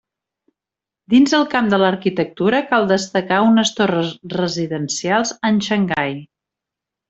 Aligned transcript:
Dins 1.13 1.35
el 1.39 1.45
camp 1.51 1.69
de 1.73 1.79
l'arquitectura 1.83 2.63
cal 2.73 2.89
destacar 2.93 3.39
unes 3.51 3.75
torres 3.83 4.11
residencials 4.41 5.39
en 5.53 5.65
Xangai. 5.71 6.21